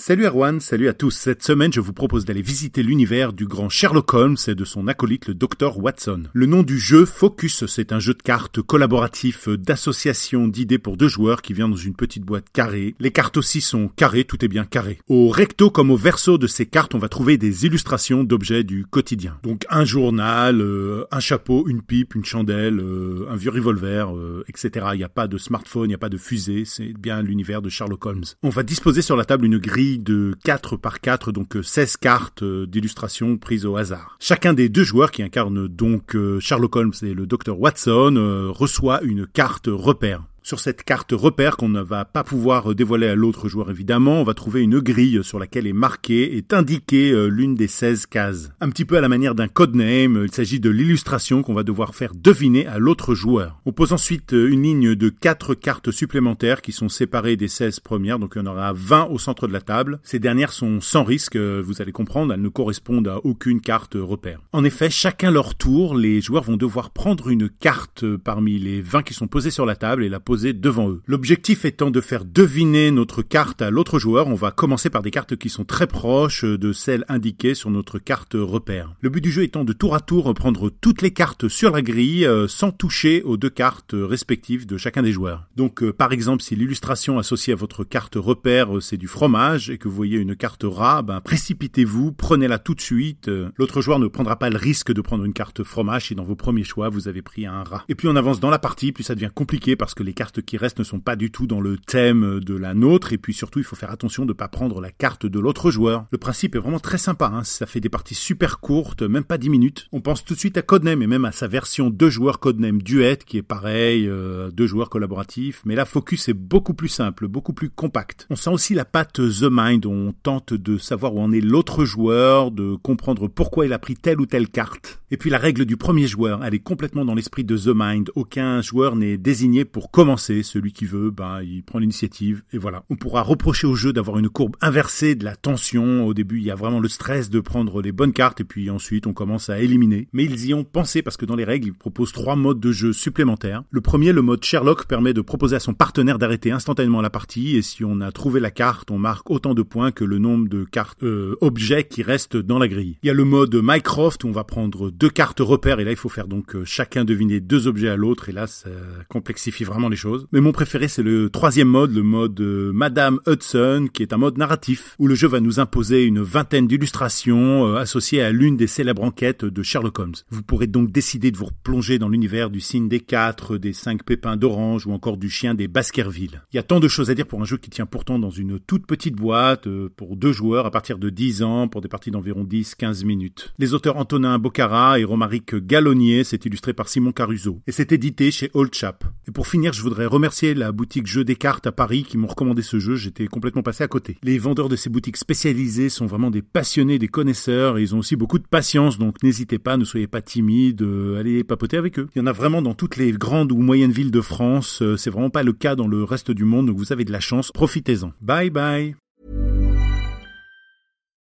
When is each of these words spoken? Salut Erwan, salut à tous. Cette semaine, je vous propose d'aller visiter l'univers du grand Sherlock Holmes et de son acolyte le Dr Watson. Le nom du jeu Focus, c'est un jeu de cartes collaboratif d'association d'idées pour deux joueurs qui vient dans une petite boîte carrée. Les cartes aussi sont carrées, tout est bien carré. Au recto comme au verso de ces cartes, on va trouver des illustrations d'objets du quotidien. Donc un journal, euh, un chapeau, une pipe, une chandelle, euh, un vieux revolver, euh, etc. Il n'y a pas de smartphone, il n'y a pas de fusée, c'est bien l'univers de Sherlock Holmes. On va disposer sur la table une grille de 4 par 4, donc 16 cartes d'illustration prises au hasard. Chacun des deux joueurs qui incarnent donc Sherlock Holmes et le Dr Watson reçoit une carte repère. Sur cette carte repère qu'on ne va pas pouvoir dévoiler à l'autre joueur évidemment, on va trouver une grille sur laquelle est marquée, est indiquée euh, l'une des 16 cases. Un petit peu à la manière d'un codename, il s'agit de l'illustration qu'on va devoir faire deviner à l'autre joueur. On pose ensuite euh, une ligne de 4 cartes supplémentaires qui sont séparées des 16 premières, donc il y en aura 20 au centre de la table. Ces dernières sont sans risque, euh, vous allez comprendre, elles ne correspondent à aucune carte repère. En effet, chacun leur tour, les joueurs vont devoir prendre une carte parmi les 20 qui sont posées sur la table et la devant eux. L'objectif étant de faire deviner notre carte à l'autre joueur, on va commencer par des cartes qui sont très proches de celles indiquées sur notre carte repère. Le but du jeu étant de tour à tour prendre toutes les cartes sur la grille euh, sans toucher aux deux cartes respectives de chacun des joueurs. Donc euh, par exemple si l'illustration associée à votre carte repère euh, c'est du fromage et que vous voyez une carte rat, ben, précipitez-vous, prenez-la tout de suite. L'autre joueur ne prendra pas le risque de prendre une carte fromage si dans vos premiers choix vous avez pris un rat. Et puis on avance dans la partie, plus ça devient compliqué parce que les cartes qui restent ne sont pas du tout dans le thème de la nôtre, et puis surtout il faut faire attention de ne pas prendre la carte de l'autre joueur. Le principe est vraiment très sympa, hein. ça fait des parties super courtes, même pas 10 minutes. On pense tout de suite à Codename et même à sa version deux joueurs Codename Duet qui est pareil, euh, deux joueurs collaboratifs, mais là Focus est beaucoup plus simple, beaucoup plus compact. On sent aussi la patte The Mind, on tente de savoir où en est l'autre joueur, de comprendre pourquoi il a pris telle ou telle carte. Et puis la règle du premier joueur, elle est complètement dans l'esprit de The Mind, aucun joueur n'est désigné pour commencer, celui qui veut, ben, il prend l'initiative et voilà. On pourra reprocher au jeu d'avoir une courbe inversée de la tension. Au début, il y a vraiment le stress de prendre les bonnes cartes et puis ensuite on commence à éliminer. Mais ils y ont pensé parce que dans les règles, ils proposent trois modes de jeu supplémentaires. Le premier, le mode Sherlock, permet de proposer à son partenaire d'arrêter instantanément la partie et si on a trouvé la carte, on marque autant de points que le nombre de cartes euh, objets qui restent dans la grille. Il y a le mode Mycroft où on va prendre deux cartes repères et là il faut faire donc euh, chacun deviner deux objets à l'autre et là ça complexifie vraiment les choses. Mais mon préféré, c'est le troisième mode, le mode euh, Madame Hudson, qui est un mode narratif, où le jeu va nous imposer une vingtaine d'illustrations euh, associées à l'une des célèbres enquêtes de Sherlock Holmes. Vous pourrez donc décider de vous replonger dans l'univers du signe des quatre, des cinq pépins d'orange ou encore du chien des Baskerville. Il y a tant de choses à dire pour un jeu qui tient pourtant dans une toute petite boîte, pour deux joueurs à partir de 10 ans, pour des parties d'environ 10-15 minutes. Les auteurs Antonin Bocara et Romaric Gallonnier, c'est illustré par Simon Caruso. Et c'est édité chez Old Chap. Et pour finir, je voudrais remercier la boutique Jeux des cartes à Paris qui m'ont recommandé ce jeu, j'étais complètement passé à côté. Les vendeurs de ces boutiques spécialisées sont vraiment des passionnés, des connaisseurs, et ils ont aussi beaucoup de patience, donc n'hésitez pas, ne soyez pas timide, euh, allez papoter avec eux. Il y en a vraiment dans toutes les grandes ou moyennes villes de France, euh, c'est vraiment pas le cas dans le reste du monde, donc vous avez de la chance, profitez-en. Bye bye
Salut 0.00 0.24
Erwan, 0.24 0.60
salut 0.60 0.88
à 0.88 0.94
tous. 0.94 1.10
Cette 1.10 1.42
semaine, 1.42 1.74
je 1.74 1.80
vous 1.80 1.92
propose 1.92 2.24
d'aller 2.24 2.40
visiter 2.40 2.82
l'univers 2.82 3.34
du 3.34 3.46
grand 3.46 3.68
Sherlock 3.68 4.14
Holmes 4.14 4.38
et 4.48 4.54
de 4.54 4.64
son 4.64 4.88
acolyte 4.88 5.28
le 5.28 5.34
Dr 5.34 5.76
Watson. 5.76 6.22
Le 6.32 6.46
nom 6.46 6.62
du 6.62 6.78
jeu 6.78 7.04
Focus, 7.04 7.66
c'est 7.66 7.92
un 7.92 7.98
jeu 7.98 8.14
de 8.14 8.22
cartes 8.22 8.62
collaboratif 8.62 9.50
d'association 9.50 10.48
d'idées 10.48 10.78
pour 10.78 10.96
deux 10.96 11.08
joueurs 11.08 11.42
qui 11.42 11.52
vient 11.52 11.68
dans 11.68 11.76
une 11.76 11.94
petite 11.94 12.24
boîte 12.24 12.46
carrée. 12.50 12.94
Les 12.98 13.10
cartes 13.10 13.36
aussi 13.36 13.60
sont 13.60 13.88
carrées, 13.88 14.24
tout 14.24 14.42
est 14.42 14.48
bien 14.48 14.64
carré. 14.64 14.98
Au 15.06 15.28
recto 15.28 15.68
comme 15.68 15.90
au 15.90 15.98
verso 15.98 16.38
de 16.38 16.46
ces 16.46 16.64
cartes, 16.64 16.94
on 16.94 16.98
va 16.98 17.10
trouver 17.10 17.36
des 17.36 17.66
illustrations 17.66 18.24
d'objets 18.24 18.64
du 18.64 18.86
quotidien. 18.86 19.38
Donc 19.42 19.66
un 19.68 19.84
journal, 19.84 20.62
euh, 20.62 21.04
un 21.10 21.20
chapeau, 21.20 21.68
une 21.68 21.82
pipe, 21.82 22.14
une 22.14 22.24
chandelle, 22.24 22.80
euh, 22.80 23.26
un 23.28 23.36
vieux 23.36 23.50
revolver, 23.50 24.16
euh, 24.16 24.46
etc. 24.48 24.86
Il 24.94 24.96
n'y 24.98 25.04
a 25.04 25.10
pas 25.10 25.28
de 25.28 25.36
smartphone, 25.36 25.84
il 25.84 25.88
n'y 25.88 25.94
a 25.94 25.98
pas 25.98 26.08
de 26.08 26.16
fusée, 26.16 26.64
c'est 26.64 26.94
bien 26.98 27.20
l'univers 27.20 27.60
de 27.60 27.68
Sherlock 27.68 28.06
Holmes. 28.06 28.24
On 28.42 28.48
va 28.48 28.62
disposer 28.62 29.02
sur 29.02 29.14
la 29.14 29.26
table 29.26 29.44
une 29.44 29.58
grille 29.58 29.89
de 29.98 30.34
4 30.44 30.76
par 30.76 31.00
4, 31.00 31.32
donc 31.32 31.56
16 31.62 31.96
cartes 31.96 32.44
d'illustration 32.44 33.36
prises 33.36 33.66
au 33.66 33.76
hasard. 33.76 34.16
Chacun 34.20 34.52
des 34.52 34.68
deux 34.68 34.84
joueurs 34.84 35.10
qui 35.10 35.22
incarnent 35.22 35.68
donc 35.68 36.16
Sherlock 36.40 36.76
Holmes 36.76 36.92
et 37.02 37.14
le 37.14 37.26
Dr 37.26 37.58
Watson 37.58 38.50
reçoit 38.54 39.02
une 39.02 39.26
carte 39.26 39.68
repère. 39.68 40.22
Sur 40.42 40.58
cette 40.58 40.84
carte 40.84 41.12
repère 41.12 41.56
qu'on 41.58 41.68
ne 41.68 41.82
va 41.82 42.06
pas 42.06 42.24
pouvoir 42.24 42.74
dévoiler 42.74 43.08
à 43.08 43.14
l'autre 43.14 43.48
joueur 43.48 43.70
évidemment, 43.70 44.20
on 44.20 44.24
va 44.24 44.32
trouver 44.32 44.62
une 44.62 44.80
grille 44.80 45.22
sur 45.22 45.38
laquelle 45.38 45.66
est 45.66 45.74
marquée, 45.74 46.36
est 46.36 46.54
indiquée 46.54 47.12
euh, 47.12 47.26
l'une 47.26 47.54
des 47.54 47.68
16 47.68 48.06
cases. 48.06 48.50
Un 48.60 48.70
petit 48.70 48.86
peu 48.86 48.96
à 48.96 49.02
la 49.02 49.08
manière 49.08 49.34
d'un 49.34 49.48
codename, 49.48 50.22
il 50.24 50.32
s'agit 50.32 50.58
de 50.58 50.70
l'illustration 50.70 51.42
qu'on 51.42 51.52
va 51.52 51.62
devoir 51.62 51.94
faire 51.94 52.14
deviner 52.14 52.66
à 52.66 52.78
l'autre 52.78 53.14
joueur. 53.14 53.60
On 53.66 53.72
pose 53.72 53.92
ensuite 53.92 54.32
euh, 54.32 54.50
une 54.50 54.62
ligne 54.62 54.94
de 54.94 55.08
4 55.10 55.54
cartes 55.54 55.90
supplémentaires 55.90 56.62
qui 56.62 56.72
sont 56.72 56.88
séparées 56.88 57.36
des 57.36 57.48
16 57.48 57.80
premières, 57.80 58.18
donc 58.18 58.32
il 58.34 58.38
y 58.38 58.42
en 58.42 58.46
aura 58.46 58.72
20 58.72 59.08
au 59.10 59.18
centre 59.18 59.46
de 59.46 59.52
la 59.52 59.60
table. 59.60 60.00
Ces 60.02 60.18
dernières 60.18 60.52
sont 60.52 60.80
sans 60.80 61.04
risque, 61.04 61.36
euh, 61.36 61.62
vous 61.64 61.82
allez 61.82 61.92
comprendre, 61.92 62.32
elles 62.32 62.40
ne 62.40 62.48
correspondent 62.48 63.08
à 63.08 63.18
aucune 63.24 63.60
carte 63.60 63.94
repère. 63.94 64.40
En 64.52 64.64
effet, 64.64 64.88
chacun 64.88 65.30
leur 65.30 65.54
tour, 65.54 65.94
les 65.94 66.22
joueurs 66.22 66.44
vont 66.44 66.56
devoir 66.56 66.90
prendre 66.90 67.28
une 67.28 67.50
carte 67.50 68.06
parmi 68.16 68.58
les 68.58 68.80
20 68.80 69.02
qui 69.02 69.12
sont 69.12 69.28
posées 69.28 69.50
sur 69.50 69.66
la 69.66 69.76
table 69.76 70.02
et 70.02 70.08
la 70.08 70.18
devant 70.36 70.90
eux. 70.90 71.02
L'objectif 71.06 71.64
étant 71.64 71.90
de 71.90 72.00
faire 72.00 72.24
deviner 72.24 72.90
notre 72.90 73.22
carte 73.22 73.62
à 73.62 73.70
l'autre 73.70 73.98
joueur, 73.98 74.28
on 74.28 74.34
va 74.34 74.52
commencer 74.52 74.88
par 74.88 75.02
des 75.02 75.10
cartes 75.10 75.36
qui 75.36 75.48
sont 75.48 75.64
très 75.64 75.86
proches 75.86 76.44
de 76.44 76.72
celles 76.72 77.04
indiquées 77.08 77.54
sur 77.54 77.70
notre 77.70 77.98
carte 77.98 78.34
repère. 78.34 78.94
Le 79.00 79.08
but 79.08 79.20
du 79.20 79.32
jeu 79.32 79.42
étant 79.42 79.64
de 79.64 79.72
tour 79.72 79.94
à 79.94 80.00
tour 80.00 80.32
prendre 80.34 80.70
toutes 80.70 81.02
les 81.02 81.10
cartes 81.10 81.48
sur 81.48 81.70
la 81.70 81.82
grille 81.82 82.24
euh, 82.24 82.46
sans 82.46 82.70
toucher 82.70 83.22
aux 83.22 83.36
deux 83.36 83.50
cartes 83.50 83.94
respectives 83.94 84.66
de 84.66 84.76
chacun 84.76 85.02
des 85.02 85.12
joueurs. 85.12 85.48
Donc 85.56 85.82
euh, 85.82 85.92
par 85.92 86.12
exemple 86.12 86.42
si 86.42 86.54
l'illustration 86.54 87.18
associée 87.18 87.52
à 87.52 87.56
votre 87.56 87.82
carte 87.82 88.14
repère 88.16 88.76
euh, 88.76 88.80
c'est 88.80 88.96
du 88.96 89.08
fromage 89.08 89.70
et 89.70 89.78
que 89.78 89.88
vous 89.88 89.96
voyez 89.96 90.18
une 90.18 90.36
carte 90.36 90.64
rat, 90.64 91.02
ben, 91.02 91.20
précipitez-vous, 91.20 92.12
prenez-la 92.12 92.58
tout 92.58 92.74
de 92.74 92.80
suite. 92.80 93.28
L'autre 93.56 93.80
joueur 93.80 93.98
ne 93.98 94.06
prendra 94.06 94.36
pas 94.36 94.50
le 94.50 94.56
risque 94.56 94.92
de 94.92 95.00
prendre 95.00 95.24
une 95.24 95.32
carte 95.32 95.64
fromage 95.64 96.06
si 96.06 96.14
dans 96.14 96.24
vos 96.24 96.36
premiers 96.36 96.64
choix 96.64 96.88
vous 96.88 97.08
avez 97.08 97.22
pris 97.22 97.46
un 97.46 97.64
rat. 97.64 97.84
Et 97.88 97.94
puis 97.94 98.06
on 98.08 98.16
avance 98.16 98.38
dans 98.38 98.50
la 98.50 98.58
partie, 98.58 98.92
plus 98.92 99.04
ça 99.04 99.14
devient 99.14 99.30
compliqué 99.34 99.74
parce 99.76 99.94
que 99.94 100.02
les 100.02 100.12
cartes 100.20 100.42
qui 100.42 100.58
restent 100.58 100.78
ne 100.78 100.84
sont 100.84 101.00
pas 101.00 101.16
du 101.16 101.30
tout 101.30 101.46
dans 101.46 101.62
le 101.62 101.78
thème 101.78 102.40
de 102.40 102.54
la 102.54 102.74
nôtre, 102.74 103.14
et 103.14 103.16
puis 103.16 103.32
surtout 103.32 103.58
il 103.58 103.64
faut 103.64 103.74
faire 103.74 103.90
attention 103.90 104.24
de 104.24 104.32
ne 104.32 104.34
pas 104.34 104.48
prendre 104.48 104.78
la 104.82 104.90
carte 104.90 105.24
de 105.24 105.40
l'autre 105.40 105.70
joueur. 105.70 106.04
Le 106.12 106.18
principe 106.18 106.54
est 106.56 106.58
vraiment 106.58 106.78
très 106.78 106.98
sympa, 106.98 107.30
hein. 107.32 107.42
ça 107.42 107.64
fait 107.64 107.80
des 107.80 107.88
parties 107.88 108.14
super 108.14 108.60
courtes, 108.60 109.00
même 109.00 109.24
pas 109.24 109.38
10 109.38 109.48
minutes. 109.48 109.88
On 109.92 110.02
pense 110.02 110.22
tout 110.22 110.34
de 110.34 110.38
suite 110.38 110.58
à 110.58 110.62
Codename 110.62 111.00
et 111.00 111.06
même 111.06 111.24
à 111.24 111.32
sa 111.32 111.48
version 111.48 111.88
deux 111.88 112.10
joueurs 112.10 112.38
Codename 112.38 112.82
Duet 112.82 113.16
qui 113.24 113.38
est 113.38 113.42
pareil, 113.42 114.06
euh, 114.06 114.50
deux 114.50 114.66
joueurs 114.66 114.90
collaboratifs, 114.90 115.62
mais 115.64 115.74
là 115.74 115.86
Focus 115.86 116.28
est 116.28 116.34
beaucoup 116.34 116.74
plus 116.74 116.88
simple, 116.88 117.26
beaucoup 117.26 117.54
plus 117.54 117.70
compact. 117.70 118.26
On 118.28 118.36
sent 118.36 118.50
aussi 118.50 118.74
la 118.74 118.84
patte 118.84 119.14
The 119.14 119.48
Mind, 119.50 119.86
on 119.86 120.12
tente 120.12 120.52
de 120.52 120.76
savoir 120.76 121.14
où 121.14 121.20
en 121.20 121.32
est 121.32 121.40
l'autre 121.40 121.86
joueur, 121.86 122.50
de 122.50 122.74
comprendre 122.74 123.26
pourquoi 123.26 123.64
il 123.64 123.72
a 123.72 123.78
pris 123.78 123.94
telle 123.96 124.20
ou 124.20 124.26
telle 124.26 124.50
carte. 124.50 124.99
Et 125.12 125.16
puis 125.16 125.28
la 125.28 125.38
règle 125.38 125.64
du 125.64 125.76
premier 125.76 126.06
joueur, 126.06 126.44
elle 126.44 126.54
est 126.54 126.60
complètement 126.60 127.04
dans 127.04 127.16
l'esprit 127.16 127.42
de 127.42 127.56
The 127.56 127.74
Mind, 127.74 128.10
aucun 128.14 128.62
joueur 128.62 128.94
n'est 128.94 129.18
désigné 129.18 129.64
pour 129.64 129.90
commencer, 129.90 130.44
celui 130.44 130.72
qui 130.72 130.84
veut, 130.84 131.10
ben, 131.10 131.42
il 131.42 131.64
prend 131.64 131.80
l'initiative 131.80 132.42
et 132.52 132.58
voilà. 132.58 132.84
On 132.90 132.96
pourra 132.96 133.22
reprocher 133.22 133.66
au 133.66 133.74
jeu 133.74 133.92
d'avoir 133.92 134.18
une 134.18 134.28
courbe 134.28 134.54
inversée 134.60 135.16
de 135.16 135.24
la 135.24 135.34
tension. 135.34 136.06
Au 136.06 136.14
début, 136.14 136.38
il 136.38 136.44
y 136.44 136.50
a 136.52 136.54
vraiment 136.54 136.78
le 136.78 136.88
stress 136.88 137.28
de 137.28 137.40
prendre 137.40 137.82
les 137.82 137.90
bonnes 137.90 138.12
cartes 138.12 138.40
et 138.40 138.44
puis 138.44 138.70
ensuite 138.70 139.08
on 139.08 139.12
commence 139.12 139.50
à 139.50 139.58
éliminer. 139.58 140.06
Mais 140.12 140.24
ils 140.24 140.46
y 140.46 140.54
ont 140.54 140.62
pensé 140.62 141.02
parce 141.02 141.16
que 141.16 141.26
dans 141.26 141.34
les 141.34 141.44
règles, 141.44 141.68
ils 141.68 141.74
proposent 141.74 142.12
trois 142.12 142.36
modes 142.36 142.60
de 142.60 142.70
jeu 142.70 142.92
supplémentaires. 142.92 143.64
Le 143.70 143.80
premier, 143.80 144.12
le 144.12 144.22
mode 144.22 144.44
Sherlock, 144.44 144.86
permet 144.86 145.12
de 145.12 145.22
proposer 145.22 145.56
à 145.56 145.60
son 145.60 145.74
partenaire 145.74 146.18
d'arrêter 146.18 146.52
instantanément 146.52 147.00
la 147.00 147.10
partie 147.10 147.56
et 147.56 147.62
si 147.62 147.84
on 147.84 148.00
a 148.00 148.12
trouvé 148.12 148.38
la 148.38 148.52
carte, 148.52 148.92
on 148.92 148.98
marque 148.98 149.28
autant 149.28 149.54
de 149.54 149.62
points 149.62 149.90
que 149.90 150.04
le 150.04 150.18
nombre 150.18 150.48
de 150.48 150.62
cartes 150.62 151.02
euh, 151.02 151.36
objets 151.40 151.82
qui 151.82 152.04
restent 152.04 152.36
dans 152.36 152.60
la 152.60 152.68
grille. 152.68 152.98
Il 153.02 153.08
y 153.08 153.10
a 153.10 153.14
le 153.14 153.24
mode 153.24 153.58
Mycroft 153.60 154.22
où 154.22 154.28
on 154.28 154.32
va 154.32 154.44
prendre 154.44 154.90
deux 155.00 155.08
cartes 155.08 155.40
repères 155.40 155.80
et 155.80 155.84
là 155.84 155.92
il 155.92 155.96
faut 155.96 156.10
faire 156.10 156.28
donc 156.28 156.54
euh, 156.54 156.62
chacun 156.66 157.06
deviner 157.06 157.40
deux 157.40 157.66
objets 157.66 157.88
à 157.88 157.96
l'autre 157.96 158.28
et 158.28 158.32
là 158.32 158.46
ça 158.46 158.68
complexifie 159.08 159.64
vraiment 159.64 159.88
les 159.88 159.96
choses. 159.96 160.26
Mais 160.30 160.42
mon 160.42 160.52
préféré, 160.52 160.88
c'est 160.88 161.02
le 161.02 161.30
troisième 161.30 161.68
mode, 161.68 161.92
le 161.94 162.02
mode 162.02 162.38
euh, 162.40 162.70
Madame 162.72 163.18
Hudson, 163.26 163.88
qui 163.92 164.02
est 164.02 164.12
un 164.12 164.18
mode 164.18 164.36
narratif, 164.36 164.94
où 164.98 165.06
le 165.06 165.14
jeu 165.14 165.26
va 165.26 165.40
nous 165.40 165.58
imposer 165.58 166.04
une 166.04 166.20
vingtaine 166.20 166.66
d'illustrations 166.66 167.66
euh, 167.66 167.76
associées 167.76 168.20
à 168.20 168.30
l'une 168.30 168.58
des 168.58 168.66
célèbres 168.66 169.02
enquêtes 169.02 169.46
de 169.46 169.62
Sherlock 169.62 169.98
Holmes. 169.98 170.14
Vous 170.28 170.42
pourrez 170.42 170.66
donc 170.66 170.92
décider 170.92 171.30
de 171.30 171.38
vous 171.38 171.46
replonger 171.46 171.98
dans 171.98 172.10
l'univers 172.10 172.50
du 172.50 172.60
signe 172.60 172.88
des 172.88 173.00
quatre, 173.00 173.56
des 173.56 173.72
cinq 173.72 174.04
pépins 174.04 174.36
d'orange 174.36 174.86
ou 174.86 174.92
encore 174.92 175.16
du 175.16 175.30
chien 175.30 175.54
des 175.54 175.66
Baskerville. 175.66 176.42
Il 176.52 176.56
y 176.56 176.60
a 176.60 176.62
tant 176.62 176.78
de 176.78 176.88
choses 176.88 177.08
à 177.08 177.14
dire 177.14 177.26
pour 177.26 177.40
un 177.40 177.46
jeu 177.46 177.56
qui 177.56 177.70
tient 177.70 177.86
pourtant 177.86 178.18
dans 178.18 178.30
une 178.30 178.60
toute 178.60 178.86
petite 178.86 179.16
boîte, 179.16 179.66
pour 179.96 180.16
deux 180.16 180.32
joueurs 180.32 180.66
à 180.66 180.70
partir 180.70 180.98
de 180.98 181.08
10 181.08 181.42
ans, 181.42 181.68
pour 181.68 181.80
des 181.80 181.88
parties 181.88 182.10
d'environ 182.10 182.44
10-15 182.44 183.06
minutes. 183.06 183.54
Les 183.58 183.72
auteurs 183.72 183.96
Antonin 183.96 184.38
Bocara 184.38 184.89
et 184.98 185.04
Romaric 185.04 185.54
Gallonnier, 185.54 186.24
c'est 186.24 186.44
illustré 186.44 186.72
par 186.72 186.88
Simon 186.88 187.12
Caruso. 187.12 187.60
Et 187.66 187.72
c'est 187.72 187.92
édité 187.92 188.30
chez 188.30 188.50
Old 188.54 188.74
Chap. 188.74 189.04
Et 189.28 189.30
pour 189.30 189.46
finir, 189.46 189.72
je 189.72 189.82
voudrais 189.82 190.06
remercier 190.06 190.54
la 190.54 190.72
boutique 190.72 191.06
Jeux 191.06 191.24
des 191.24 191.36
cartes 191.36 191.66
à 191.66 191.72
Paris 191.72 192.04
qui 192.04 192.18
m'ont 192.18 192.26
recommandé 192.26 192.62
ce 192.62 192.78
jeu, 192.78 192.96
j'étais 192.96 193.26
complètement 193.26 193.62
passé 193.62 193.84
à 193.84 193.88
côté. 193.88 194.16
Les 194.22 194.38
vendeurs 194.38 194.68
de 194.68 194.76
ces 194.76 194.90
boutiques 194.90 195.16
spécialisées 195.16 195.88
sont 195.88 196.06
vraiment 196.06 196.30
des 196.30 196.42
passionnés, 196.42 196.98
des 196.98 197.08
connaisseurs, 197.08 197.78
et 197.78 197.82
ils 197.82 197.94
ont 197.94 197.98
aussi 197.98 198.16
beaucoup 198.16 198.38
de 198.38 198.46
patience, 198.46 198.98
donc 198.98 199.22
n'hésitez 199.22 199.58
pas, 199.58 199.76
ne 199.76 199.84
soyez 199.84 200.06
pas 200.06 200.22
timide, 200.22 200.82
euh, 200.82 201.18
allez 201.18 201.44
papoter 201.44 201.76
avec 201.76 201.98
eux. 201.98 202.08
Il 202.14 202.18
y 202.18 202.22
en 202.22 202.26
a 202.26 202.32
vraiment 202.32 202.62
dans 202.62 202.74
toutes 202.74 202.96
les 202.96 203.12
grandes 203.12 203.52
ou 203.52 203.58
moyennes 203.58 203.92
villes 203.92 204.10
de 204.10 204.20
France, 204.20 204.82
euh, 204.82 204.96
c'est 204.96 205.10
vraiment 205.10 205.30
pas 205.30 205.42
le 205.42 205.52
cas 205.52 205.76
dans 205.76 205.88
le 205.88 206.04
reste 206.04 206.30
du 206.30 206.44
monde, 206.44 206.66
donc 206.66 206.76
vous 206.76 206.92
avez 206.92 207.04
de 207.04 207.12
la 207.12 207.20
chance, 207.20 207.52
profitez-en. 207.52 208.12
Bye 208.20 208.50
bye 208.50 208.94